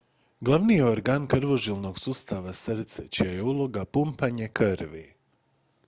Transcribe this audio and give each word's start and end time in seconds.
glavni 0.41 0.75
je 0.75 0.85
organ 0.85 1.27
krvožilnog 1.33 1.99
sustava 1.99 2.53
srce 2.53 3.07
čija 3.07 3.31
je 3.31 3.43
uloga 3.43 3.85
pumpanje 3.85 4.49
krvi 4.53 5.07